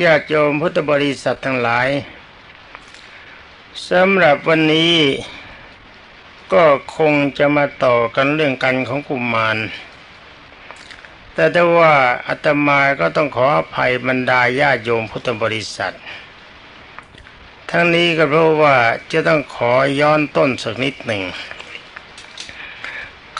[0.00, 1.88] ญาติโยมพุทธบริษัททั้งหลาย
[3.90, 4.96] สำหรับวันนี้
[6.52, 6.64] ก็
[6.96, 9.56] คงจะมาต่อกันเรื่องกันของกุมมาร
[11.34, 11.94] แต่ถ้าว่า
[12.26, 15.94] อาตมาก็ต้องขออภัยบรรดาญาติโยมพุทธบริษัท
[17.70, 18.76] ทั้งนี้ก็เพราะว่า
[19.12, 21.22] จะต้องขอย้อนต้นสักนิดหนึ่ง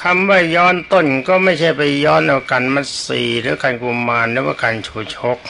[0.01, 5.41] คำว่าย้อนต้นก็ไม่ใช่ไปย้อนเอากันมัดสีหรือกันกุมารหรือว่ากันชูชก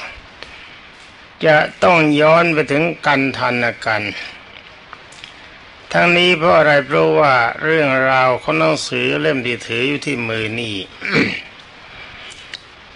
[1.46, 3.54] จะต้องย้อนไปถึงกันทัน
[3.86, 4.02] กัน
[5.92, 10.76] ทั้งนี้เพราะอะไรเพราะว่าเรื่องราวของหนังสือเล่มที่ถืออยู่ที่มือนี่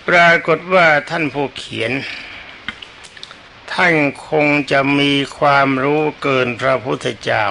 [0.09, 1.93] ปรากฏว่าท่านผู้เขียน
[3.73, 3.95] ท่าน
[4.29, 7.47] คงจะมีความรู้เกินพระพุทธเจ้า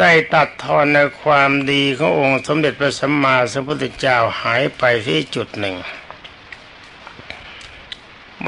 [0.00, 5.76] ได้ตัดทอนในความดีขององค์สมเด็จพระสัมมาสัมพุทธเจ้าหายไปที่จุดหนึ่ง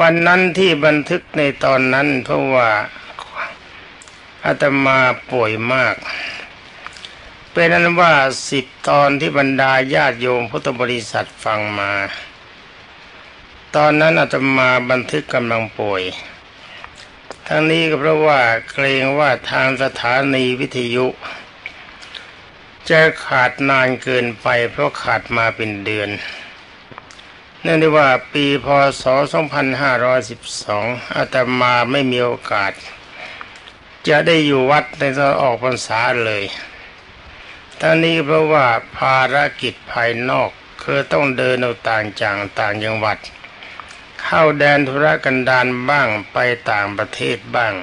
[0.01, 2.71] วันนั้นที่บันทึกในตอนนั้นเพราะว่า
[4.45, 4.99] อาตมา
[5.31, 5.97] ป่วยมาก
[7.53, 8.15] เป็นนั้นว่า
[8.51, 11.93] สิบตอนที่บรรดาญาติโยมพุทธบริษัทฟังมา
[13.77, 16.03] ตอนนั้นอาตมาบันทึกกำลังป่วย
[17.47, 18.41] ทั้งนี้ก็เพราะว่า
[18.73, 21.07] เกรงว่าทางสถานีวิทยุ
[22.91, 26.11] จะขาดนานเกินไปเพราะขาดมาเป็นเดือน
[27.65, 28.67] เนื่องด้วยว่าปีพ
[29.03, 29.05] ศ
[30.31, 32.73] 2512 อาตมาไม่มีโอกาส
[34.09, 36.45] จะได้อยู่วัดในตอนออกพรรษาเลย
[37.81, 40.51] ทั้งนี้เพราะว่าภารกิจภายนอก
[40.83, 43.19] คือต้องเดินเอาต่างจังต่างจังหวัด
[44.23, 46.39] เข้าแดนธุรกันดารบ้างไป
[46.71, 47.75] ต่างประเทศบ้าง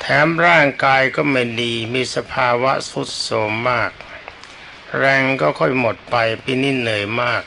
[0.00, 3.90] แถมร่างกายก็ไม่ดีมีสภาวะสุดโทรมมาก
[4.98, 7.44] แรงก็ค่อยหมดไปปีนี้เหนื่อยมาก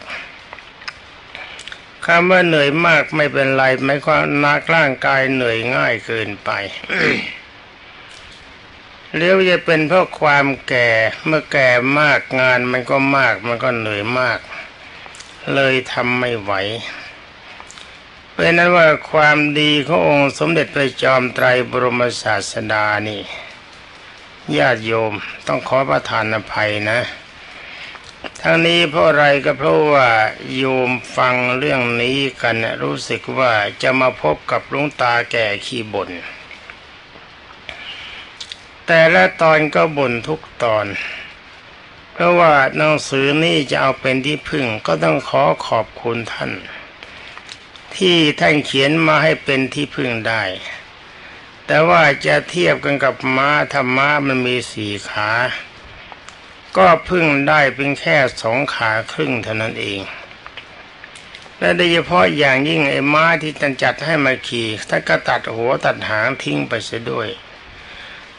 [2.06, 6.50] คำว่าเหนื่อยมากไม่เป็นไรไม่ความนักร่างกายเหนื่อยง่ายเกินไป
[9.16, 10.90] เรียกจะเป็นเพราะความแก่
[11.26, 11.70] เมื่อแก่
[12.00, 14.40] มากงานมันก็มากมันก็เหนื่อยมาก
[15.56, 16.54] เลยทำไม่ไหว
[18.34, 23.22] เป็นนั้นว่าความดีขององค์สมเด็จพระจอมไตรบรมศาสดานี่
[24.58, 25.14] ญาติโยม
[25.48, 27.00] ต้องขอประทานอภัยนะ
[28.44, 30.10] ทั้งนี้เพราะอะไรก็เพราะว่า
[30.56, 33.52] โยมฟังเรื่องนี้กันรู้สึกว่า
[33.82, 36.10] จะมาพบกับลุงตาแก่ขี้บน่น
[38.86, 40.88] แต่ละตอนก็บ่นทุกตอน
[42.14, 46.52] เพราะว่าหนังสือนี้จะเอาเป็นที่พึ่งก็ต้องขอขอบคุณท่าน
[47.96, 50.44] ที่ท่านเขียนมาให้เป็นที่พึ่งได้
[51.66, 55.30] แต่ว่าจะเทียบกันกับม้าธรรมะมันมีสี่ขา
[56.78, 60.02] ก็พึ่งได้เป็นแค่สองขาครึ่งเท่านั้นเอง
[61.60, 67.30] และโดยเฉพาะอย่างยิ่งไอ้ม้าที่ท่านจัดให้มาขี่ท่านก็ตัดหัวตัดหางทิ้งไปเสียด้วย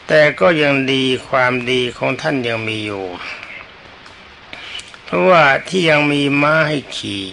[0.07, 3.05] แต่ก็ยังดีความดีของท่านยังมีอยู่
[5.05, 7.23] เพราะว่าที่ยังมีม้าให้ขี่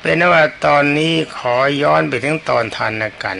[0.00, 3.36] เป็นว่าตอนนี้ขอย้อนไปถึงตอนทานกัน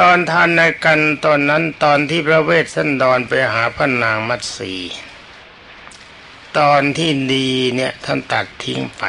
[0.00, 4.74] ตอนทานในกันตอนนั้นตอนที่พระเวสสันดรไปหาพระนางมัตสี
[6.58, 9.04] ตอนที่ดีเนี่ยท่านตัดทิ้งไป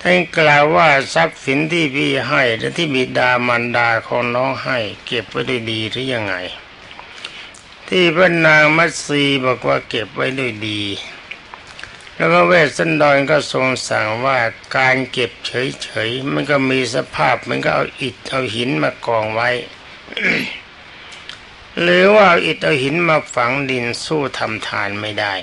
[0.00, 6.34] ท่านกล่าวว่าทรัพย์สินที่พี่ให้และที่บิดามันดาของน้องให้ เก็บไว้ด้วยดีหรือยังไง
[7.88, 10.82] ที่พระนางมัตสีบอกว่าเก็บไว้ด้วยดี
[12.16, 14.38] แล้วก็เวสสันดรก็ทรงสั่งว่า
[14.76, 19.50] การเก็บเฉยๆมันก็มีสภาพมันก็เอาอิฐเอาหินมากองไว้
[21.80, 25.34] หรือว่าเอาอิฐเอาหินมาฝังดินสู้ทำทานไม่ได้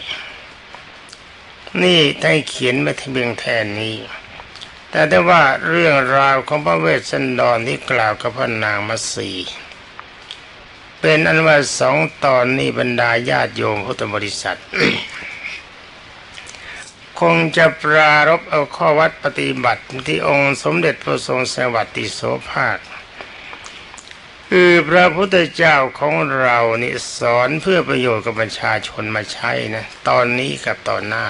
[1.82, 3.96] นี่ได้เขียนมาที่เบียงแทนนี้
[4.90, 9.32] แต่ได้ว่าเรื่องราวของพระเวสสันดรที่กล่าวกับพระนางมัสี
[11.00, 14.60] เป็นอันว่าสองตอนนี้บรรดาญาติโยมพุทธบริษัท
[17.26, 22.78] คงจะปรารบเอาข้อวัดปฏิบัติที่องค์สมเด็จพระทรงสวัสดิโสภาค
[24.50, 31.26] คือพระพุทธเจ้าของเรานี่สอนเพื่อประโยชน์กับประชาชนมาใช้นะ ตอนนี้กับตอนหน้า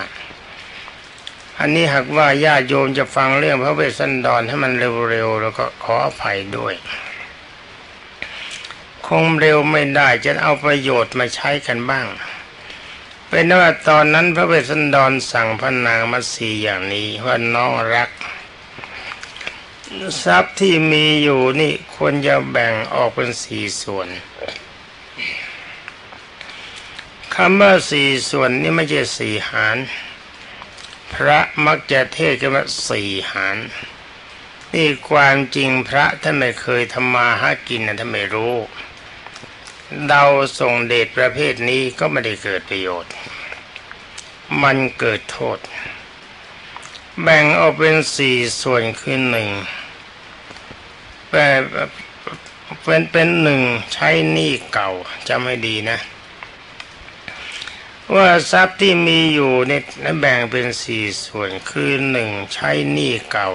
[1.60, 4.74] อันนี้หากว่าญาติโยมจะฟังเรื่องพระเวสสันดรให้มัน
[5.10, 6.74] เร็วๆแล้วก็ขออภัยด้วย
[9.08, 12.08] คงเร็วไม่ได้จะเอาประโยชน์มาใช้กันบ้าง
[13.34, 18.10] เป็นว่าตอนนั้นพระเวสสันดรสั่งพระนางมัสีอย่างนี้ว่าน้องรัก
[20.24, 24.08] ทรัพย์ที่มีอยู่นี่ควรจะแบ่งออกเป็นสี่ส่วน
[27.36, 29.78] คำว่าสี่ส่วนนี่ไม่ใช่สี่หาร
[31.14, 33.58] พระมักจะเทศกันว่าสี่หาร
[34.74, 38.56] นี่ความจริงพระท่านไม่เคยทำมาหากินนะท่านไม่รู้
[40.08, 40.26] เดา
[40.60, 43.14] ส่งเดชประเภทนี้ก็ไม่ได้เกิดประโยชน์
[44.64, 45.60] มันเกิดโทษ
[47.22, 49.50] แบ่งออกเป็นสี่ส่วนคือหนึ่ง
[51.30, 53.62] เป็นเป็นหนึ่ง
[53.94, 54.92] ใช้หนี้เก่า
[55.28, 55.98] จะไม่ดีนะ
[58.16, 59.84] ว่าทรัพย์ที่มีอยู่เนี่ย
[60.20, 63.50] แบ่งเป็นสี่ส่วนคือหนึ่งใช้หนี้เก่า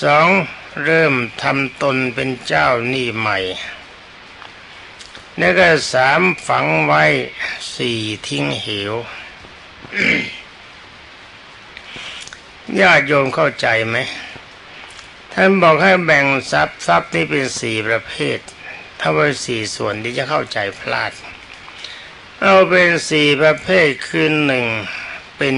[0.00, 0.28] สอง
[0.84, 3.38] เริ่มทำตนเป็นเจ้าหนี้ใหม่
[5.38, 7.04] แล้วก็สามฝังไว้
[7.74, 7.98] สี่
[8.28, 8.94] ทิ้งเหว
[12.80, 13.96] ญาติโยมเข้าใจไหม
[15.32, 18.38] ท่านบอกให้แบ่งทรัพย์ทรัพย์นี่เป็นสี่ประเภท
[19.00, 21.12] ถ้าว่าสี่ส่วนที่จะเข้าใจพลาด
[22.40, 24.66] เอาเป็นสี่ประเภทคือหนึ่ง
[25.36, 25.54] เป็น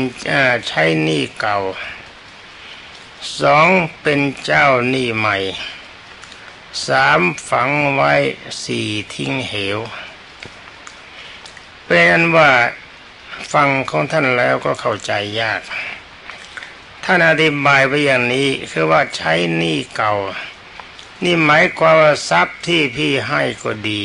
[0.68, 1.58] ใช้หนี้เก่า
[3.40, 3.68] สอง
[4.02, 5.36] เป็นเจ้าหนี้ใหม่
[6.86, 7.20] สาม
[7.50, 8.12] ฝังไว้
[8.62, 9.78] สี่ทิ้งเหว
[11.86, 12.50] เป็นว่า
[13.52, 15.62] ฟังของท่านแล้วก็เข้าใจยาก
[17.04, 20.14] ท่านอธิบายไปอย่างนี้คือว่าใช้หนี้เก่า
[21.24, 24.02] นี่หมายความว่าทรัพย์ที่พี่ให้ก็ดี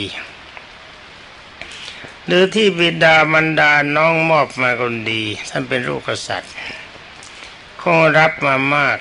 [2.25, 6.53] หรือที่บิดามันดาน้องมอบมาก็ดี ท่านเป็นลูกกษัตริย์
[7.81, 8.97] คงรับมามาก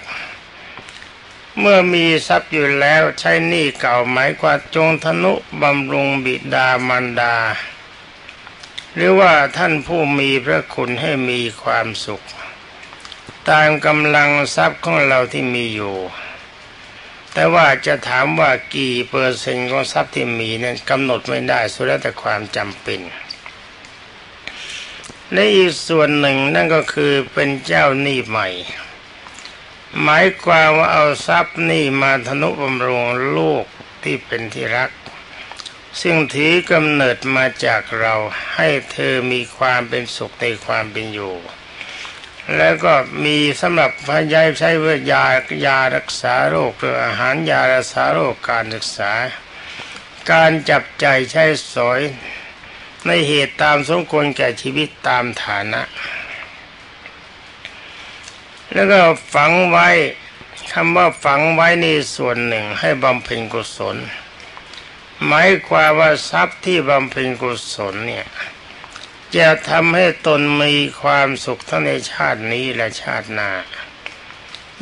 [1.61, 7.37] เมื่อมีทรัพย์อยู่แล้วใช้หนี้เก่าหมายความจงทนุบำรุงบิดามันดา
[8.95, 12.27] หรือว่าท่านผู้มีพระคุณให้มีความสุข
[13.51, 15.97] ตามกำลังทรัพย์ของเราที่มีอยู่
[17.33, 23.01] แต่ว่าจะถามว่ากี่เปอร์เซ็นต์ของทรัพย์ที่มีนั้นกำหนดไม่ได้สุดแล้วแต่ความจำเป็น
[25.33, 28.49] และอีกส่วนหนึ่งนั่นก็คือเป็นเจ้าหนี้ใหม่
[30.03, 33.05] หมายความว่าเอาทรัพย์นี้มาทนุบำรุง
[33.37, 33.65] ลูก
[34.03, 34.91] ที่เป็นที่รัก
[36.01, 38.15] ซึ่งถือกำเนิดมาจากเรา
[38.55, 41.35] ให้เธอมีความเป็นสุขในความเป็นอยู่
[42.57, 42.95] แล้วก็
[43.25, 45.25] มีสำหรับพยายใช้เวทยา
[45.67, 49.13] ยารักษาโรคหรืออาหารยารักษาโรคการศึกษา
[50.33, 51.45] การจับใจใช้
[51.75, 52.01] สอย
[53.07, 55.83] ในเหตุตามสมควรแก่ชีวิตตามฐานะ
[58.75, 59.01] แล้วก็
[59.35, 59.89] ฝังไว้
[60.73, 63.97] คำว่าฝังไว้ในส่วนหนึ่งให้บำเพ็ญกุศล
[65.27, 68.27] หมายความว่าทรัพย์ที่บำเพ็ญกุศลเนี่ย
[69.37, 73.51] จะทำให้ตนมีความสุขทั้งในชาตินี้และชาติหน้า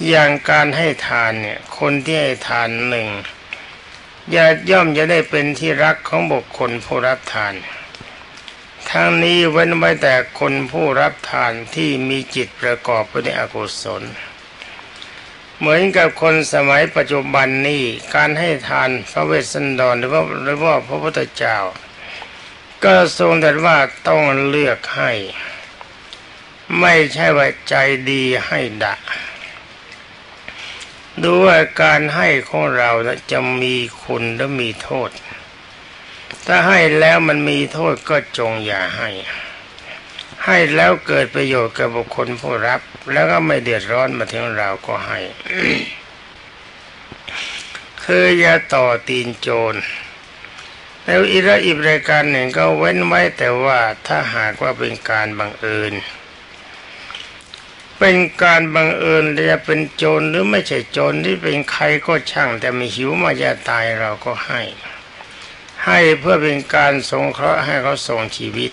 [0.09, 3.09] อย่างการให้ทานเนี่ย คนที่ให้ทานหนึ่ง
[4.35, 7.55] ย่ย่อมจะได้เป็นที่รักของบุคคลผู้รับทาน
[8.97, 14.03] ทั้งนี้เว้นไว้แต่คนผู้รับทานที่มีจิตประกอบไปด้วยอกุศล
[15.59, 17.83] เหมือนกับคนสมัยปัจจุบันนี้
[18.15, 21.59] การให้ทานพระเวสสันดรหรือว่าหรือว่าพระพุทธเจ้า
[22.85, 23.79] ก็ทรงแต่ว่า
[24.09, 25.13] ต้องเลือกให้
[26.81, 27.75] ไม่ใช่ว่าใจ
[28.11, 28.95] ดีให้ดะ
[31.23, 32.91] ดูว่าการให้ของเรา
[33.31, 35.11] จะมีคุณและมีโทษ
[36.47, 39.11] ถ้าให้แล้วมันมีโทษก็จงอย่าให้
[40.47, 42.81] ให้แล้วเกิดประโยชน์กับบุคคลผู้รับ
[43.13, 45.19] แล้วก็ไม่เดือดร้อนมาถึงเราก็ให้
[48.05, 49.75] คืออย่าต่อตีนโจร
[51.05, 55.93] แล้วอีกอีกรายการหนึ่งก็เว้นไว้แต่ว่าถ้าหากว่าเป็นการบังเอิญ
[57.99, 64.61] เป็นการบังเอิญจะเป็นโจรหรือไม่ใช่โจรที่เป็นใครก็ช่าง แต่มีหิวมาจะตายเราก็ให้
[65.87, 68.73] ให้เพื่อเป็นการสงเคราะห์ให้เขาส่งชีวิต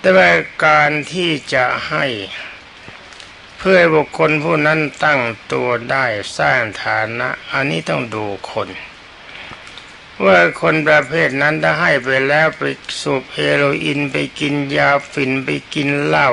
[0.00, 0.30] แต่ว่า
[0.66, 2.04] การที่จะให้
[3.58, 5.20] เพื่อบุคคลผู้นั้นตั้ง
[5.52, 6.04] ตัวได้
[6.38, 8.68] สร้างฐานะ อันนี้ต้องดูคน
[10.24, 12.62] ว่าคนประเภทนั้นถ้าให้ไปแล้วไป
[13.00, 16.30] สูบเฮโรอีนไปกินยาฝิ่นไปกินเหล้า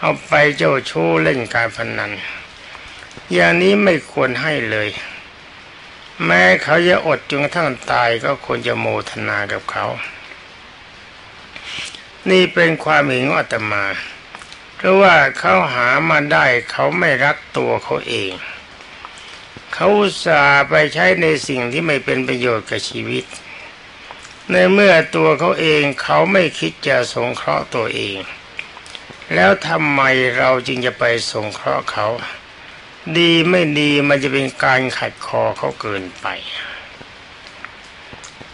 [0.00, 2.12] เอาไปเจ้าชู้เล่นการพนัน
[3.32, 4.88] อย่างนี้ไม่ควรให้เลย
[6.26, 9.86] แม้เขาจะอดจนกระทั่งตายก็ควรจะโมทนากับเขา
[12.30, 13.84] นี่เป็นความเห็นของอาตมา
[14.76, 18.32] เพราะว่าเขาหามาได้เขาไม่รักตัวเขาเอง
[19.74, 19.88] เขา
[20.24, 23.24] สาไปใช้ในสิ่งที่ไม่เป็นประโยชน์กับชีวิต
[24.50, 28.18] ในเมื่อตัวเขาเองเขาไม่คิดจะสงเคราะห์ตัวเอง
[29.34, 30.00] แล้วทำไม
[30.38, 32.06] เราจึงจะไปสงเคราะห์เขา
[33.16, 36.26] ดีไม่ดีมันจะเป็นการขัดคอเขาเกินไป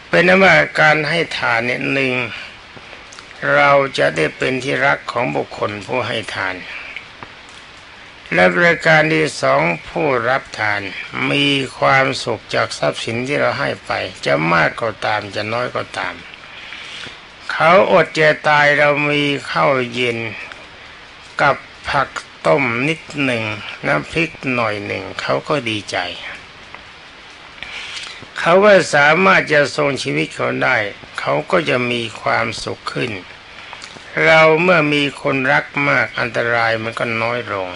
[0.09, 2.15] เป็นนว่าการให้ทานเนี่ยหนึ่ง
[3.55, 6.57] เราจะได้เป็นที่รักของบุคคลผู้ให้ทาน
[8.33, 10.81] และบริการที่สองผู้รับทาน
[11.31, 11.47] มี
[11.79, 13.93] ความสุขจากทรัพย์สินที่เราให้ไป
[14.27, 16.15] จะมากก็ตามจะน้อยก็ตาม
[17.53, 20.19] เขาอดจะตายเรามีข้าวเย็น
[21.41, 21.57] กับ
[21.91, 22.09] ผัก
[22.47, 23.45] ต้มนิดหนึ่ง
[23.87, 25.97] น้ำพริกหน่อยหนึ่งเขาก็ดีใจ
[28.39, 30.77] เขาว่าสามารถจะทรงชีวิตเขาได้
[31.21, 33.11] เขาก็จะมีความสุขขึ้น
[34.25, 37.69] เราเมื่อมีคนรักมากอันตรายมันก็น้อยลง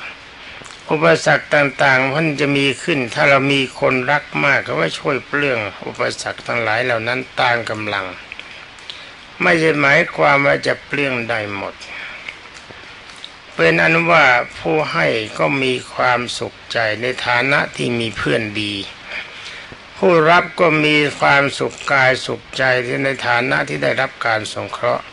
[0.90, 8.06] อุปสรรคต่างๆมันจะมีขึ้น ถ้าเรามีคนรักมากเขาว่าช่วยเปลื้องอุปสรรคทั้งหลายเหล่านั้นตามกำลัง
[9.42, 11.74] ไม่ใช่หมายความว่าจะเปลื้องได้หมด
[13.60, 14.26] เป็นอันว่า
[14.58, 15.06] ผู้ให้
[15.38, 18.74] ก็มีความสุขใจในฐานะที่มีเพื่อนดี
[19.96, 25.04] ผู้รับก็มีความสุขกายสุขใจที่ในฐานะที่ได้รับการสงเคราะห์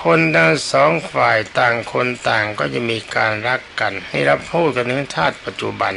[0.00, 5.92] คนทั้งสองฝ่ายต่างคนต่างก็จะมีการรักกัน ให้รับพูดกันถึงชาติปัจจุบัน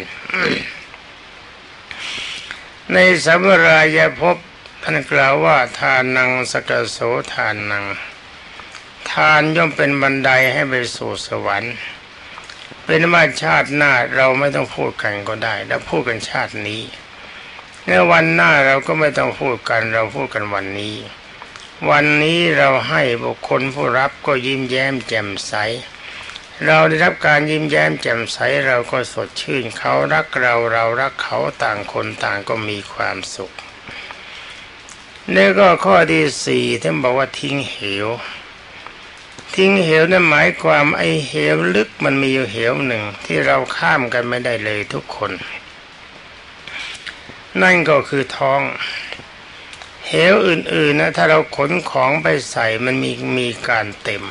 [2.94, 4.38] ในสัมรายภพ
[4.84, 6.98] ท่านกล่าวว่าทานังสกโส
[7.34, 7.86] ทานัง
[9.12, 11.76] ทานย่อมเป็นบันไดให้ไปสู่สวรรค์
[12.86, 16.82] เป็นว่าชาติหน้าเราไม่ต้องพูดกันก็ได้ แล้วพูดกันชาตินี้
[17.88, 20.96] ในวันหน้าเราก็ไม่ต้องพูดกันเราพูดกันวันนี้
[21.90, 25.54] วันนี้เราให้บุคคลผู้รับก็ยิ้มแย้มแจ่มใส
[26.66, 28.38] เราได้รับการยิ้มแย้มแจ่มใส
[28.68, 33.52] เราก็สดชื่นเขารักเราเรารักเขาต่างคนต่างก็มีความสุข
[35.36, 38.08] นี่ก็ข้อที่สี่ท่านบอกว่าทิ้งเหว
[39.56, 45.32] ทิ้งเหวนั่นหมายความไอเหวลึกมันมีอยู่เหวหนึ่งที่เราข้ามกันไม่ได้เลยทุกคน
[47.62, 48.62] นั่นก็คือท้อง
[50.08, 54.24] เหวอื่นๆนะถ้าเราขนของไปใส่มันมีมีการเต็ม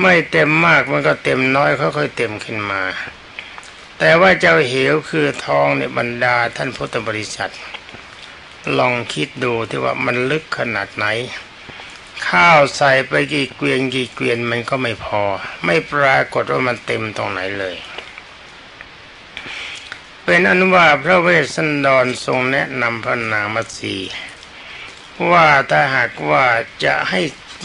[0.00, 2.82] ไม่เต็มมากมันก็เต็มน้อยค่อยๆเต็มขึ้นมา
[3.98, 7.52] แต่ว่าเจ้าเหวคือท้องเนี่ยบรรดาท่านพุทธบริษัท
[8.78, 11.06] ลองคิดดูที่ว่ามันลึกขนาดไหน
[12.26, 15.22] ข้าวใส่ไปกี่เกวียนกี่เกวียนมันก็ไม่พอ
[15.64, 17.76] ไม่ปรากฏว่ามันเต็มตรงไหนเลย
[20.24, 23.96] เป็นอนุว่าพระเวสสันดรทรงแนะนำพระนางมัตสี
[25.30, 26.46] ว่าถ้าหากว่า
[26.84, 27.20] จะให้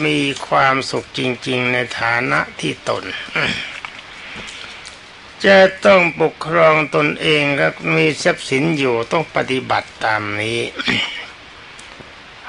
[0.06, 0.18] มี
[0.48, 3.04] ความสุขจริง ๆ ในฐานะที่ตน
[5.46, 10.60] จะต้องปกครองตนเองและมีทรัพย์สินอยู่ต้องปฏิบัติตามนี้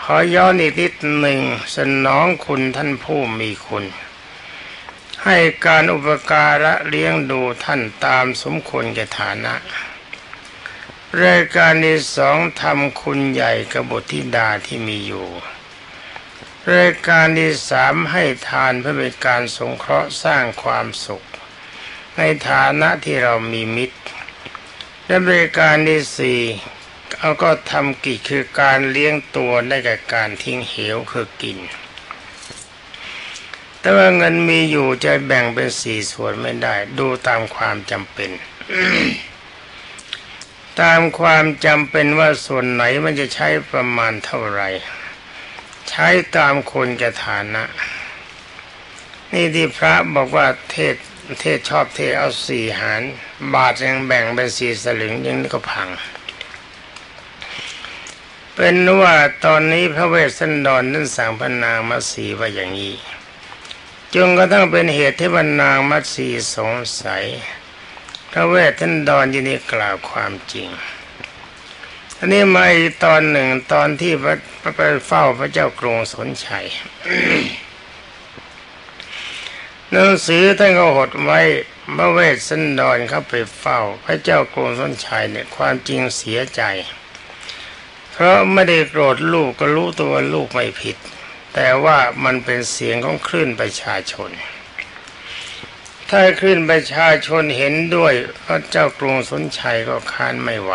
[0.09, 1.41] ขอย้อนอีกนิดหนึ่ง
[1.77, 3.85] สนองคุณท่านผู้มีคุณ
[5.25, 9.55] ให้การอุปการะเลี้ยงดูท่านตามสมควรแก่ฐานะ
[11.25, 15.29] รายการที่สองทำคุณใหญ่กบฏธิดาที่มีอยู่
[16.75, 21.23] รายการที่สามให้ทานเพื่อเป็นการสงเคราะห์สร้างความสุข
[22.17, 24.01] ในฐานะที่เรามีมิตร
[25.07, 26.43] และบริการที่สี่
[27.19, 31.59] เอาก็ทำกิจคือการเลี้ยงตัวได้กับการทิ้งเหวคือกิน
[33.81, 38.31] แต่ว่าเงินมีอยู่จะแบ่งเป็นสี่ส่วนไม่ได้ ดูตามความจำเป็น
[40.81, 44.69] ตามความจำเป็นว่าส่วนไหนมันจะใช้ประมาณเท่าไหร่
[45.91, 47.65] ใช้ตามคนกระฐานะ
[49.33, 50.95] นี่ที่พระบอกว่าเทศ
[51.41, 53.03] เทศชอบเทศเอาสี่หาร
[53.55, 55.89] บาทยังแบ่งเป็นสี่สลึงยังก็พัง
[58.57, 62.95] เป็นว่าตอนนี้พระเวสสันดรนั้นสั่งพนางมัสีว่าอย่างนี้
[64.15, 67.25] จงก็ต้องเป็นเหตุที่พระนางมัสีสงสัย
[68.31, 70.69] พระเวสสันดรยินดีกล่าวความจริง
[72.19, 74.37] อันนี้มาอีกตอนหนึ่งตอนที่พระ
[74.77, 76.67] ไปเฝ้าพระเจ้ากรุงสนชัย
[79.91, 81.41] หนังสือท่านก็หดไว้
[81.97, 86.63] พระเวสสันดรเข้าไปเฝ้า พระเจ้ากรุงสนชัยเนี่ยความจริงเสียใจ
[88.17, 90.97] เพราะไม่ได้โกรธลูกก็รู้ตัวลูกไม่ผิด
[91.55, 94.31] แต่ว่ามันเป็นเสียงของคลื่นประชาชน
[96.11, 98.13] ถ้าคลื่นประชาชนเห็นด้วย
[98.45, 100.73] พระเจ้ากรุงสนชัยก็ค้านไม่ไหว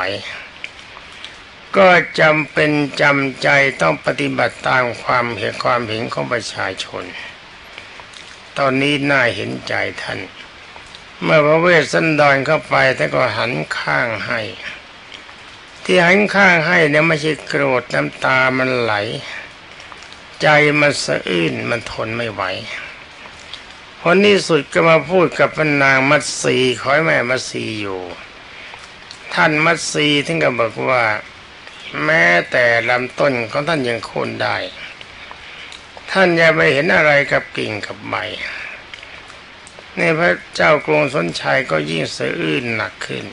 [1.78, 1.88] ก็
[2.20, 3.50] จำเป็นจำใจ
[3.82, 7.04] ต้องปฏิบัติตามความเห็นความเห็นของประชาชน
[8.58, 10.20] ตอนนี้น่าเห็นใจท่าน
[11.24, 14.42] เมื่อพระเวสสันดรเข้าไปท่านก็หันข้างให้
[15.84, 18.94] ที่หันข้างให้เนี่ยไม่ใช่โกรธน้ำตามันไหล
[20.42, 20.48] ใจ
[20.80, 22.44] มันสะอื้นมันทนไม่ไหว
[24.02, 28.02] ผลที่สุดก็มาพูดกับพนางมัตสีขอให้แม่มัตสีอยู่
[29.34, 31.04] ท่านมัตสีถึงกับอกว่า
[32.06, 34.58] แม้แต่ลำต้นของท่านยังโค่นได้
[36.12, 38.16] ท่านอย่าไปเห็นอะไรกับกิ่งกับใบ
[39.98, 43.26] นี่พระเจ้ากรุงสนชัยก็ยิ่งสะอื้นหนักขึ้น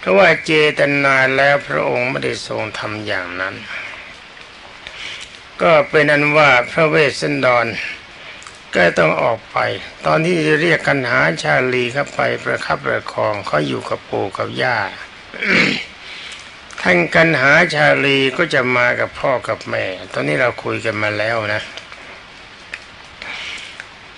[0.00, 3.54] เพราะว่าเจตนาแล้วพระองค์ไม่ได้ทรงทำอย่างนั้น
[5.62, 7.66] ก็เป็นนั้นว่าพระเวสสันดร
[8.74, 9.58] ก็ต้องออกไป
[10.06, 14.78] ตอนที่จะเรียกกันหาชาลีเข้าไปประคับประคองเขาอยู่กับปู่กับย่า
[16.82, 21.62] ท่านกันหาชาลีก็จะมากับพ่อกับแม่ ตอนนี้เราคุยกันมาแล้วนะ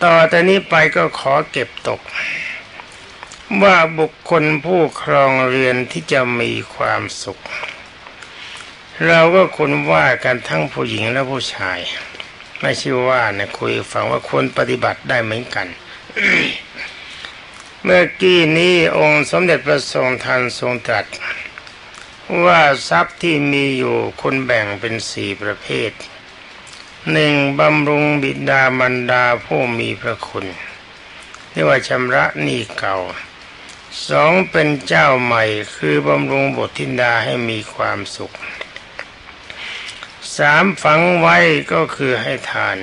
[0.02, 2.00] ต่อแต่นี้ไปก็ขอเก็บตก
[3.60, 7.40] ว่าบุคคลผู้ครองเรือนที่จะมีความสุข
[9.06, 11.78] เราก็ควรว่ากันทั้งผู้หญิงและผู้ชาย
[12.60, 15.68] ไม่ใช่ว่านะคุยฟังว่าควรปฏิบัติได้เหมือนกัน
[17.82, 21.06] เมื่อกี้นี้องค์สมเด็จพระทรงทันทรงตรัส
[22.44, 25.90] ว่าทรัพย์ที่มีอยู่คุณแบ่งเป็นสี่ประเภท
[27.12, 30.46] หนึ่งบำรุงบิดามารดาผู้มีพระคุณ
[31.50, 32.96] เรียกว่าชำระหนี้เก่า
[34.08, 35.44] สองเป็นเจ้าใหม่
[35.76, 38.32] คือบำรุงบททินดาให้มีความสุข
[40.36, 41.38] สามฝังไว้
[41.72, 42.76] ก็คือให้ทาน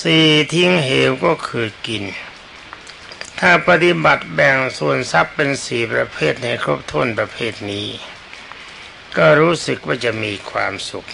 [0.00, 2.04] สี่ทิ้งเหวก็คือกิน
[3.38, 7.88] ถ้าปฏิบัติแบ่งส่วนทรัพย์เป็นสี่ประเภทในครบถ้วนประเภทนี้
[9.16, 11.06] ก็รู้สึกว่าจะมีความสุข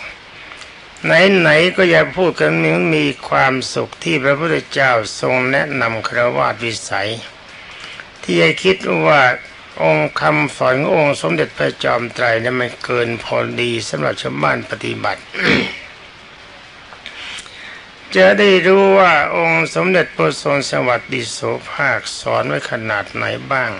[1.04, 7.10] ไหนๆก็อย่าพูดกันมึงมีความสุขที่พระพุทธเจ้าทรงแนะนำครวาวิสัย
[8.30, 9.22] ที่จะคิดว่า
[9.82, 15.22] องค์คำสอนองค์สมเด็จพระจอมไตรนี่มันเกินพอดีสำหรับชาวบ้านปฏิบัติ
[18.16, 21.38] จะได้รู้ว่าองค์สมเด็จพระทรงสวัสดิโส
[21.72, 23.70] ภาคสอนไว้ขนาดไหนบ้าง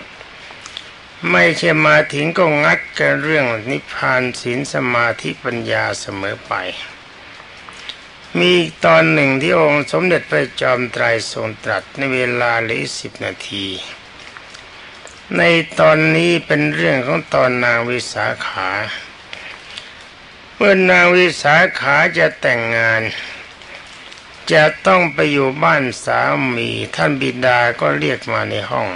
[1.31, 6.55] ไม่ใช่มาถึงก็งัดกันเรื่องนิพพานศีลสมาธิปัญญาเสมอไป
[8.39, 8.53] มี
[8.85, 13.67] ตอนหนึ่งที่องค์สมเด็จพระจอมไตรทรงตรัสในเวลาเหลือสิบนาที
[15.37, 15.43] ใน
[15.81, 18.71] ตอนนี้เป็นเรื่องของตอนนางวิสาขา
[20.55, 23.03] เมื่อนางวิสาขาจะแต่งงาน
[24.53, 26.21] จะต้องไปอยู่บ้านสา
[26.57, 28.89] มีท่านบิดาก็เรียกมาในห้อง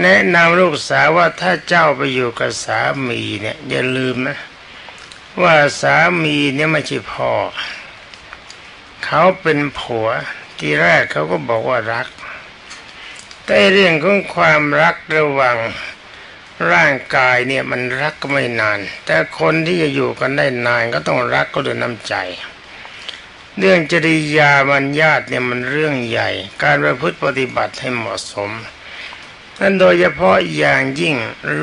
[0.00, 4.38] แนะนำลูกสาวว่าถ้าเจ้าไปอยู่กับสามีเนี่ยอย่าลืมนะ
[5.42, 7.32] ว่าสามีเนี่ยไม่ใช่พ่อ
[9.04, 10.08] เขาเป็นผัว
[10.58, 12.08] ที่แรกเขาก็บอกว่ารัก
[13.46, 15.56] แต่เรื่องของความรักระหว่าง
[16.72, 22.14] ร่างกายเนี่ยมันรักก็ไม่นาน แต่คนที่จะอยู่กันได้นานก็ต้องรักก็ด้วยน้ำใจ
[23.58, 26.30] เรื่องจริยามันญาตเนี่ยมันเรื่องใหญ่
[26.62, 28.50] การประพฤติปฏิบัติให้เหมาะสม
[29.60, 31.14] นั่นโดยเฉพาะอย่างยิ่ง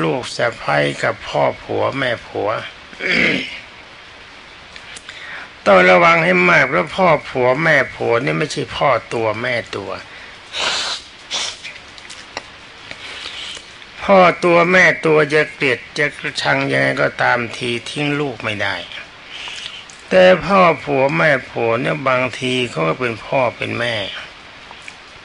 [0.02, 2.50] ลูกสะพ้ยกับพ่อผัวแม่ผัว
[5.66, 9.90] ต้องระวังให้มากเพราะพ่อผัวแม่ผัวนี่ไม่ใช่พ่อตัวแม่ตัว
[14.04, 18.74] พ่อตัวแม่ตัวจะเกลียดจะกระชังยังไงก็ตามทีทิ้งลูกไม่ได้
[20.08, 23.96] แต่พ่อผัวแม่ผัวเนี่ยบางทีเขาก็เป็นพ่อเป็นแม่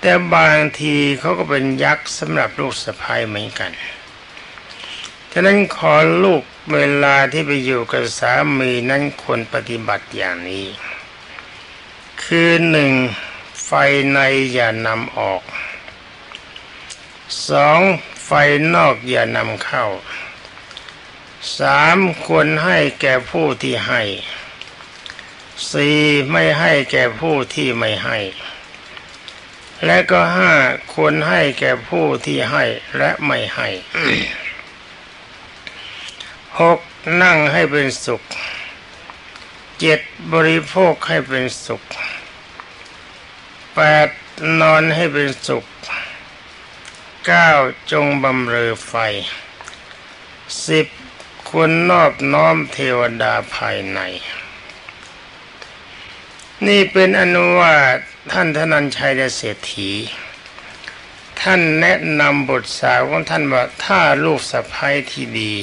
[0.01, 3.71] แต่บางทีเขาก็เป็นยักษ์สำหรับลูกสะพ้ายเหมือนกัน
[5.31, 10.67] ฉะนั้นขอลูกเวลาที่ไปอยู่กับสามีนั้นควรปฏิบัติอย่างนี้
[12.23, 12.91] คือหนึ่ง
[13.65, 13.71] ไฟ
[14.13, 14.19] ใน
[14.53, 15.41] อย่านำออก
[17.49, 17.81] สอง
[18.29, 18.37] ไฟ
[18.75, 19.85] นอกอย่านำเข้า
[21.57, 24.01] สามควรให้แก่ผู้ที่ให้
[25.71, 25.97] สี่
[26.31, 28.17] ไม่ให้แก่ผู้ที่ไม่ให้
[29.85, 30.51] และก็ห้า
[30.93, 32.63] ควรให้แก่ผู้ที่ให้
[32.97, 33.69] และไม่ให้
[36.59, 36.79] หก
[37.23, 38.21] นั่งให้เป็นสุข
[39.79, 39.99] เจ็ด
[40.33, 41.81] บริโภคให้เป็นสุข
[43.75, 44.09] แปด
[44.61, 45.65] นอนให้เป็นสุข
[47.27, 47.51] เก้า
[47.91, 48.93] จงบำเรอไฟ
[50.67, 50.87] สิบ
[51.49, 53.99] ควรนอบน้อมเทวดาภายใน
[56.67, 57.75] นี่เป็นอนุวา
[58.31, 59.91] ท่านธนัญชัยเศรษฐี
[61.41, 65.53] ท่านแนะนำบทสาวของท่านว่าถ้าลูกสะพ้ายที่ดี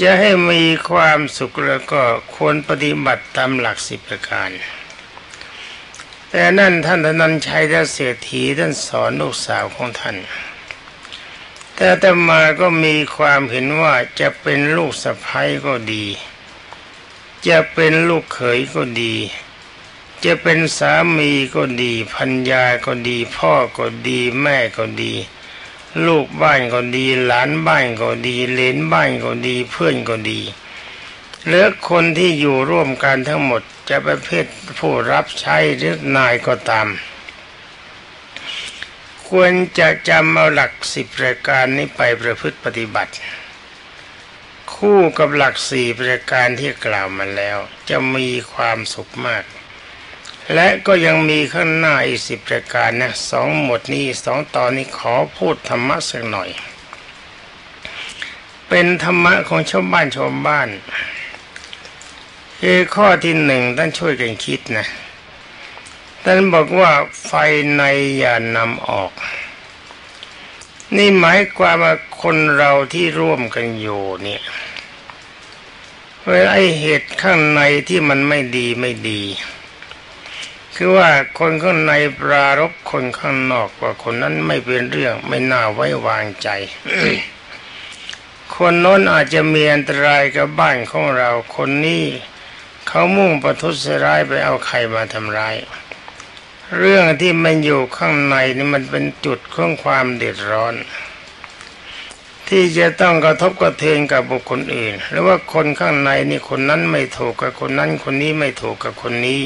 [0.00, 2.02] จะให้มีความสุขแล้วก็
[2.36, 4.50] ควรปฏิบัติตามหลักสิบประการ
[6.36, 10.16] แต่นั่นท่านธนันชัยและเศรษฐีท่านสอนลูกสาวของท่าน
[11.76, 16.04] แต่แต่มาก็มีความเห็นว่าจะเป็นลูกสะพ้ยก็ดี
[17.48, 19.14] จะเป็นลูกเขยก็ดี
[20.24, 25.12] จะเป็นสามีก็ดีพัญญาก็ดี พ่อก็ดีแม่ก็ดี
[26.06, 30.40] ลูกบ้านก็ดี หลานบ้านก็ดีเลนบ้านก็ดีเพื่อนก็ดี
[31.46, 34.46] หรือคนที่อยู่ร่วมกันทั้งหมดจะประเภท
[34.78, 36.88] ผู้รับใช้หรือนายก็ตาม
[39.28, 43.12] ควรจะจำเอาหลักสิบประการนี้ไปประพฤติปฏิบัติ
[44.74, 47.58] คู่กับหลักสี่ประการที่กล่าวมาแล้ว
[47.90, 49.44] จะมีความสุขมาก
[50.54, 56.50] และก็ยังมีข้างหน้าอีกสิบประการนะสองหมดนี้สองตอนนี้ขอพูดธรรมะสักหน่อย
[58.68, 60.68] เป็นธรรมะของชาวบ้านชาวบ้าน
[62.66, 64.86] คือข้อที่หนึ่งท่านช่วยกันคิดนะ
[66.24, 66.90] ท่านบอกว่า
[67.26, 67.32] ไฟ
[67.76, 67.82] ใน
[68.18, 69.12] อย่านำออก
[70.96, 74.42] นี่หมายความว่าคนเราที่ร่วมกันอยู่เนี่ย
[76.28, 79.22] เวลาไอเหตุข้างในที่มันไม่ดีไม่ดี
[80.74, 86.48] คือว่าคนข้างในปรารบคนข้างนอกว่าคนนั้นไม่เป็นเรื่องไม่น่าไว้วางใจ
[88.54, 92.04] คนโน้นอาจจะมีอันตรายกับบ้านของเรา คนนี้
[92.88, 95.56] เขามุ่งประทุษร้ายไปเอาใครมาทำร้าย
[96.78, 100.74] เรื่องที่มันอยู่ข้างในนี่มันเป็นจุดของความเดือดร้อน
[102.48, 109.42] ที่จะต้องกระทบกระเทือนกับบุคคลอื่น หรือว่าคนข้างในนี่คนนั้นไม่ถูกกับคนนั้นคนนี้ไม่ถูกกับคนนี้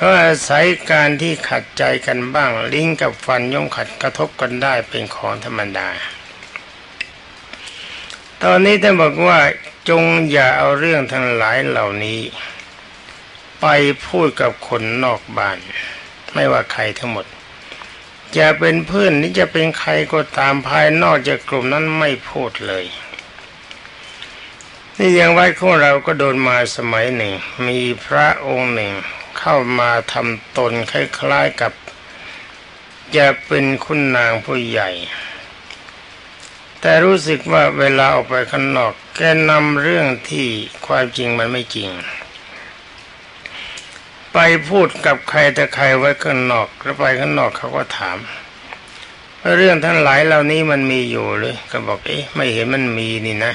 [0.00, 5.88] ก็อาศัยการที่ขัดใจกันบ้าง ลิงกับฟันย่อมขัดกระทบกันได้เป็นของธรรมดา
[8.42, 9.40] ตอนนี้ท่านบอกว่า
[9.88, 12.20] จงอย่าเอาเรื่องทั้งหลายเหล่านี้
[13.60, 13.66] ไป
[14.06, 15.58] พูดกับคนนอกบ้าน
[16.34, 17.26] ไม่ว่าใครทั้งหมด
[18.38, 22.84] จะเป็นเพื่อนนี่จะเป็นใครก็ตามภายนอกจากกลุ่มนั้นไม่พูดเลย
[24.98, 27.32] นี่ยังไว้ของเราก็โดนมาสมัยหนึ่ง
[27.66, 28.92] มีพระองค์หนึ่ง
[29.38, 31.72] เข้ามาทำตนคล้ายๆกับ
[33.16, 34.90] จะเป็นคุณนางผู้ใหญ่
[36.86, 40.48] แต่รู้สึกว่าเวลาออกไปข้างนอก แกนำเรื่องที่
[40.86, 41.90] ความจริงมันไม่จริง
[44.32, 48.18] ไปพูดกับใครแต่ใครไว้ข้างนอกแล้วไปข้างนอกเขาก็ถาม
[49.56, 53.54] เรื่องทั้งหลายเหล่านี้มันมีอยู่หรือก็บอกเอ๊ะไม่เห็นมันมีนี่นะ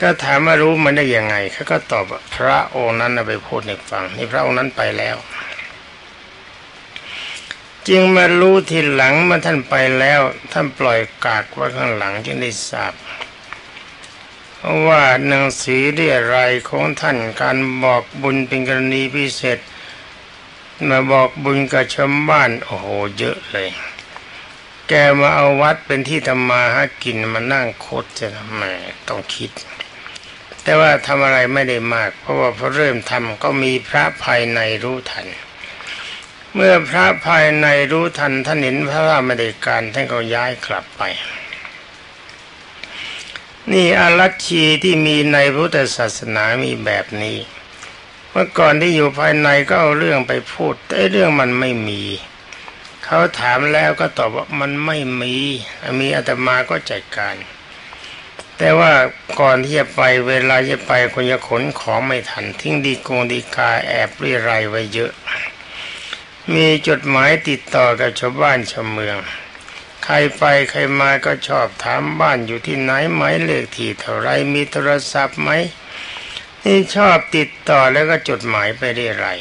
[0.00, 5.16] ก็ถามว่ารู้มันได้ยังไงเขาก็ตอบพระองค์นั้นไปพูดในฟังนี่พระองค์นั้นไปแล้ว
[7.88, 10.20] จึงมารู้ทีหลังเมื่อท่านไปแล้ว
[10.52, 12.92] ท่านปล่อยกากไว้ข้างหลังจึงได้ทราบ
[14.86, 19.58] ว่าหนังสือเรียรายของท่านการบอกบุญเป็นกรณีพิเศษ
[20.88, 22.86] มาบอกบุญกับชาวบ้านโอ้โห
[23.18, 23.70] เยอะเลย
[24.88, 28.62] แกมาเอาวัดเป็นที่ทำมาหากินมานั่งโคตรจะทำไม
[29.08, 29.50] ต้องคิด
[30.62, 35.26] แต่ว่าทำอะไรไม่ได้มาก เพราะว่าพอเริ่มทำก็มีพระภายในรู้ทัน
[36.54, 41.02] เมื่อพระภายในรู้ทันท่านเห็นพระราไม่ได้การท่านก็ย้ายกลับไป
[43.70, 47.38] นี่อารัชชีที่มีในพุทธศาสนามีแบบนี้
[48.30, 52.02] เมื่อก่อนที่อยู่ภายในก็เอาเรื่องไปพูด แต่เรื่องมันไม่มี
[53.04, 55.34] เขาถามแล้วก็ตอบว่ามันไม่มี
[56.00, 57.36] มีอาตมาก็จัดการ
[58.58, 58.92] แต่ว่า
[59.40, 65.12] ก่อนที่จะไปเวลาจะไปคนจะขนของไม่ทัน ทิ้งดีโกงดีกาแอบรีไรไว้เยอะ
[66.50, 69.18] มีจดหมายติดต่อกับชาวบ้านชาวเมือง
[70.04, 75.50] ใครไปใครมาก็ชอบถามบ้านอยู่ที่ไหนไหมเลขที่เท่าไรมีโทรศัพท์ไหม
[76.64, 79.38] นี่ชอบติดต่อแล้วก็จดหมายไปเรื่อย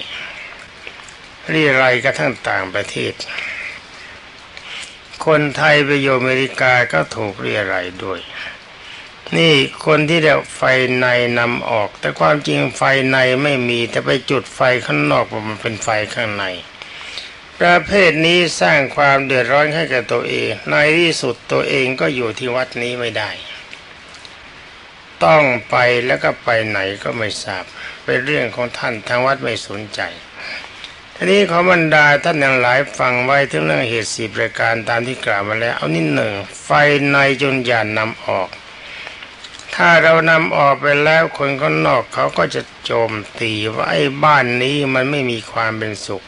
[1.49, 3.13] เรื่อยไรกระทั่งต่างประเทศ
[5.25, 8.19] คนไทยไปอยู่อเมริกาก็ถูกเรียไรด้วย
[9.37, 9.53] นี่
[9.85, 10.61] คนที่เดียวไฟ
[10.99, 11.07] ใน
[11.39, 16.45] นำออก แต่ความจริงไฟในไม่มีแต่ไปจุดไฟข้างนอกมันเป็นไฟข้างใน
[17.65, 23.31] ประเภทนี้สร้างความเดือดร้อนให้กับตัวเอง ในที่สุดตัวเองก็อยู่ที่วัดนี้ไม่ได้
[25.25, 27.63] ต้องไปแล้วก็ไปไหนก็ไม่ทราบ
[28.03, 30.01] เป็นเรื่องของท่านทางวัดไม่สนใจ
[31.15, 36.69] ทีนี้ขอบรรดาท่านยังหลายฟังไว้ถึงเรื่องเหตุสีประการตามที่กล่าวมาแล้ว เอานิดหนึ่งไฟ
[37.11, 38.49] ในจนยานนำออก
[39.75, 46.25] ถ้าเรานำออกไปแล้วคนข้างนอกเขาก็จะโจมตีว่าไอ้บ้านนี้มันไม่มีความเป็นสุข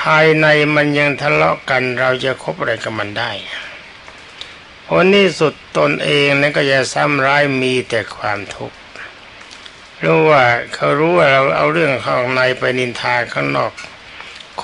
[0.00, 3.32] ภายในมันยังทะเลาะกันเราจะคบอะไรกับมันได้
[4.86, 8.78] ผลที่สุดตนเองนั้นก็จะซ้ำร้ายมีแต่ความทุกข์
[10.04, 13.72] รู้ว่าเขารู้ว่าเราเอาเรื่องข้างในไปนินทาข้างนอก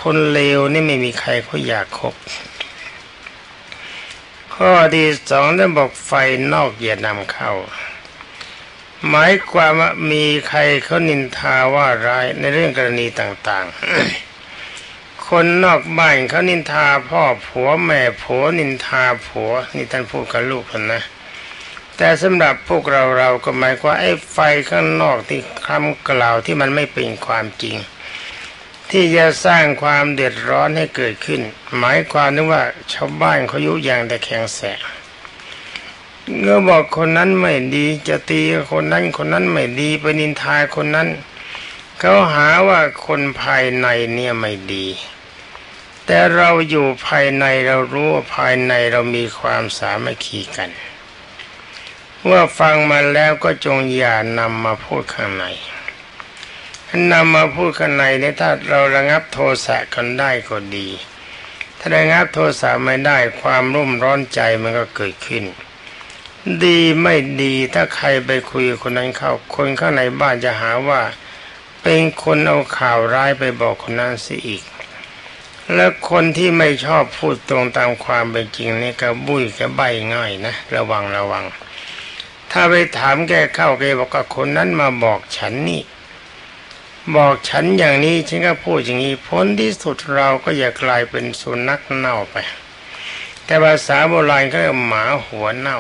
[0.01, 2.15] คนเลวนี่ไม่มีใครเขาอยากคบ
[4.55, 6.13] ข้อที่สองท่านบอกไฟ
[6.53, 7.53] นอกอย่านำเข้า
[9.09, 14.26] หมายความว่ามีใครเขานินทาว่าร้ายในเรื่องกรณีต่าง ๆ
[15.29, 21.03] คนนอกบ้านเขานินทาพ่อผัวแม่ผัวนินทาผัวนี่ท่านพูดกับลูกคนนะ
[21.97, 27.77] แต่สำหรับพวกเราเราก็หมายความไอ้ไฟข้างนอกที่คำกล่าวที่มันไม่เป็นความจริง
[28.91, 31.41] ที่จะสร้างความเดือดร้อนให้เกิดขึ้น
[31.79, 32.63] หมายความนึกว่า
[32.93, 34.61] ชาวบ้านเขายุยงแต่แข็งแส
[36.39, 38.41] เมื่อบอกคนนั้นไม่ดีจะตี
[38.73, 41.09] คนนั้นคนนั้นไม่ดีไปนินทาคนนั้น
[41.99, 44.87] เขาหาว่าคนภายในเนี่ยไม่ดี
[46.07, 50.71] แต่เราอยู่ภายในเรารู้ว่าภายในเรามีความสามัคคีกัน
[52.25, 55.45] เมื่อฟังมาแล้วก็จงอย่านำมาพูดข้างใน
[57.13, 60.89] นำมาพูดข้างในเนี่ยถ้าเราระงับโทสะกันได้ก็ดี
[61.79, 65.45] ถ้าระงับโทสะไม่ได้ความรุ่มร้อนใจมันก็เกิดขึ้น
[66.65, 71.01] ดีไม่ดีถ้าใครไปคุยคนนั้นเข้า คนข้างในบ้านจะหาว่า
[71.83, 74.63] เป็นคนเอาข่าวร้ายไปบอกคนนั้นสิอีก
[75.75, 79.81] แล้วคนที่ไม่ชอบพูดตรงตามความเป็นจริงนี่ก็บุ้ยก็ใบ
[80.15, 81.45] ง่ายนะ ระวังระวัง
[82.51, 85.83] ถ้าไปถามแกเข้าแกบอกว่าคนนั้นมาบอกฉันนี่
[87.17, 92.37] บอกฉันอย่างนี้ฉันก็พูดอย่างนี้ผลที่สุดเราก็อย่ากลายเป็นสุนัขเน่าไป
[93.45, 95.79] แต่ภาษาโบราณก็เรียกหมาหัวเน่า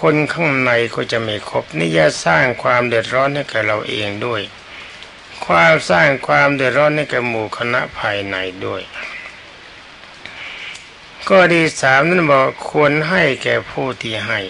[0.00, 4.42] คนข้างในก็จะไม่ครบนี่จะสร้างความเดือดร้อนให้กับเราเองด้วย
[5.46, 8.82] ความสร้างความเดือดร้อนให้กับหมู่คณะภายในด้วย
[11.28, 14.40] ก็ดีสามนั้นบอกควรให้แก่ผู้ที่ให้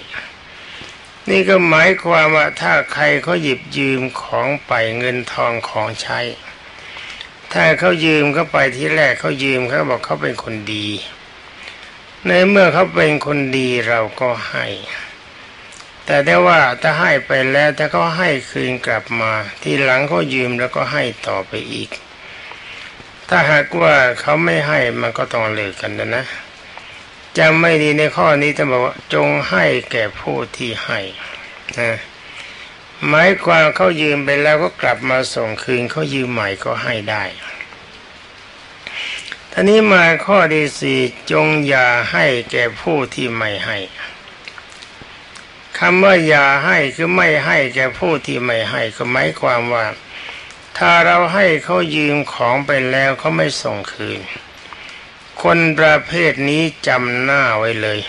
[1.30, 6.20] นี่ก็หมายความว่าถ้าใครเขาหยิบยืมของไปเงินทองของใช้
[7.52, 10.88] ถ้าเขายืมเขาไปที่แรกเขายืมเขาบอกเขาเป็นคนดี
[12.26, 14.66] ในเมื่อเขาเป็นคนดีเราก็ให้
[16.06, 21.90] แต่ได้ว่าถ้าให้ไปแล้วถ้าเขาให้คืนกลับมา ที่หลังเขายืมแล้วก็ให้ต่อไปอีก
[23.28, 26.24] ถ้าหากว่าเขาไม่ให้มันก็ต้องเลิกกันนะนะ
[27.38, 31.00] จำไม่ดีในข้อนี้จะบอกว่าจงให้แก่ผู้ที่ให้
[31.78, 31.92] นะ
[33.08, 37.24] หมายความเขายืมไปแล้วก็กลับมาส่งคืนเขายืมใหม่ก็ให้ได้
[39.52, 43.78] ท่านี้มาข้อที่สี่จงอย่าให้แก่ผู้ที่ไม่ให้
[45.84, 49.86] คำว่าอย่าให้คือไม่ให้แก่ผู้ที่ไม่ให้ก็หมายความว่า
[50.78, 54.20] ถ้าเราให้เขายืมของไปแล้วเขาไม่ส่งคืน
[55.42, 58.00] คนประเภทนี้จำหน้าไว้เลย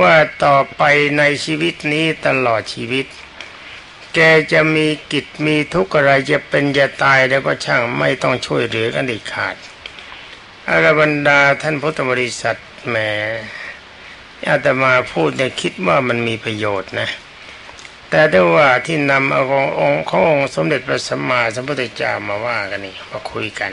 [0.00, 0.82] ว่าต่อไป
[1.18, 3.06] ในชีวิตนี้ตลอดชีวิต
[4.14, 4.18] แก
[4.52, 9.54] จะมีกิจมีทุกข์อะไรจะเป็นจะตายแล้วก็ช่างไม่ต้องช่วยเหลือกันเด็ดขาด
[10.68, 12.56] อรบรรดาท่านพุทธบริษัท
[12.88, 12.96] แหม
[14.48, 17.08] อาตมาพูดเนี่ยคิดว่ามันมีประโยชน์นะ
[18.10, 23.72] แต่ได้ว่าที่นำเอาขององค์ขององค์สมเด็จพระสัมมาสัมพุทธเจ้ามาว่ากันนี่มาคุยกัน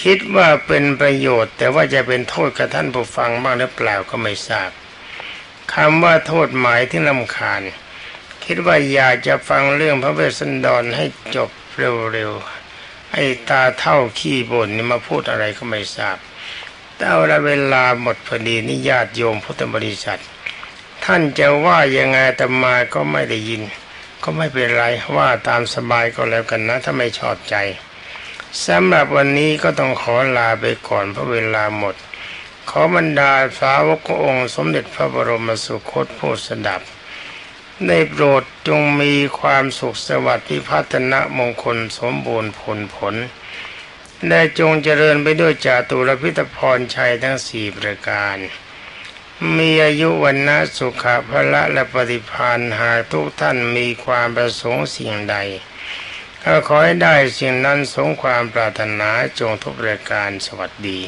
[0.00, 4.70] คิดว่าเป็นประโยชน์ แต่ว่าจะเป็นโทษกับท่านผู้ฟังบ้างหรือเปล่าก็ไม่ทราบ
[5.74, 7.62] คำว่าโทษหมายที่ลำคาญ
[8.44, 11.04] คิดว่าอยากจะฟังเรื่องพระเวสสันดรให้
[11.36, 11.50] จบ
[12.12, 16.16] เร็วๆไอ้ตาเท่าขี้บ่นนี่มาพูดอะไรก็ไม่ทราบ
[17.06, 20.20] เอาละเวลาหมดพอดีนี่ญาติโยมพุทธบริษัท
[21.04, 23.62] ท่านจะว่ายังไงตมาก็ไม่ได้ยิน
[24.22, 24.84] ก็ไม่เป็นไร
[25.16, 27.54] ว่าตามสบายก็แล้วกันนะ ถ้าไม่ชอบใจ
[28.66, 31.94] สำหรับวันนี้ก็ต้องขอลาไปก่อนเพราะเวลาหมด
[32.70, 36.80] ขอบรรดาสาวกองค์ สมเด็จพระบรมสุคตผู้สดับ
[37.86, 43.14] ได้โปรดจงมีความสุขสวัสดิ์พิพัฒนะมงคลสมบูรณ์ผลผล
[44.28, 48.36] ได้จงเจริญไปด้วยจาตุรพิธพรชัยทั้งสี่ประการ
[49.56, 55.36] มีอายุวันนะสุขะพละและปฏิพานหากทุกท่านมีความประสงค์สิ่งใด
[56.44, 61.00] ก็ขอให้ได้สิ่งนั้นสงความปรารถนาจงทุกประการสวัสดี